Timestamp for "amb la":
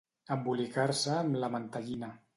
1.19-1.53